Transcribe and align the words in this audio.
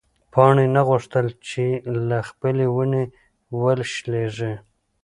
پاڼې 0.33 0.65
نه 0.75 0.81
غوښتل 0.89 1.25
چې 1.47 1.65
له 2.07 2.17
خپلې 2.29 2.65
ونې 2.75 3.03
وشلېږي. 3.61 4.53